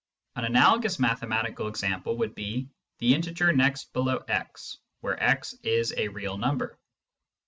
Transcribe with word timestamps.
An 0.35 0.45
analogous 0.45 0.97
mathematical 0.97 1.67
example 1.67 2.17
would 2.17 2.33
be" 2.33 2.69
the 2.97 3.13
integer 3.13 3.53
next 3.53 3.93
below 3.93 4.23
x," 4.27 4.79
where 5.01 5.21
x 5.21 5.53
is 5.61 5.93
a 5.95 6.07
real 6.07 6.39
number. 6.39 6.79